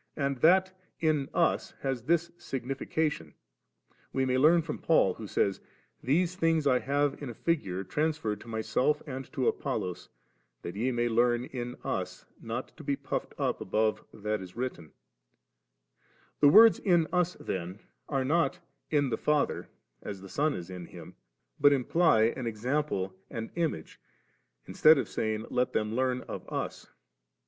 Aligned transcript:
* 0.00 0.16
And 0.24 0.36
that 0.36 0.72
Mn 1.02 1.28
Us' 1.34 1.74
has 1.80 2.04
this 2.04 2.30
signification, 2.38 3.34
we 4.12 4.24
may 4.24 4.36
leara 4.36 4.62
from 4.62 4.78
Paul, 4.78 5.14
who 5.14 5.24
sajrs, 5.24 5.58
'These 6.00 6.36
things 6.36 6.64
I 6.64 6.78
have 6.78 7.20
in 7.20 7.28
a 7.28 7.34
figure 7.34 7.82
transferred 7.82 8.40
to 8.42 8.46
myself 8.46 9.02
and 9.04 9.24
to 9.32 9.48
Apollos, 9.48 10.08
that 10.62 10.76
ye 10.76 10.92
may 10.92 11.08
learn 11.08 11.46
in 11.46 11.74
us 11.82 12.24
not 12.40 12.68
to 12.76 12.84
be 12.84 12.94
puffed 12.94 13.34
up 13.36 13.60
above 13.60 14.04
that 14.14 14.40
is 14.40 14.54
written 14.54 14.90
^* 14.90 14.90
The 16.38 16.48
words 16.50 16.78
*in 16.78 17.08
Us* 17.12 17.34
then, 17.40 17.80
are 18.08 18.24
not 18.24 18.60
*in 18.92 19.10
the 19.10 19.18
Father,' 19.18 19.68
as 20.02 20.20
the 20.20 20.28
Son 20.28 20.54
is 20.54 20.70
in 20.70 20.86
Him; 20.86 21.16
but 21.58 21.72
imply 21.72 22.26
an 22.36 22.46
example 22.46 23.12
and 23.28 23.50
image, 23.56 23.98
in 24.66 24.74
stead 24.74 24.98
of 24.98 25.08
sa)ring, 25.08 25.42
* 25.42 25.50
I^t 25.50 25.72
them 25.72 25.96
learn 25.96 26.20
of 26.28 26.48
Us.' 26.48 26.86